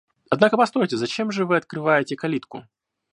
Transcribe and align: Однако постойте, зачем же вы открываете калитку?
Однако 0.31 0.57
постойте, 0.57 0.97
зачем 0.97 1.29
же 1.31 1.45
вы 1.45 1.57
открываете 1.57 2.15
калитку? 2.15 2.65